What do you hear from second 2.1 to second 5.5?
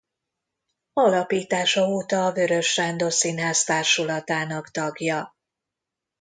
a Weöres Sándor Színház társulatának tagja.